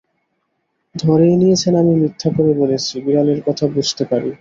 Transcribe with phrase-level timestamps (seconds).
[0.95, 4.31] ধরেই নিয়েছেন আমি মিথ্যা করে বলেছি-বিড়ালের কথা বুঝতে পারি।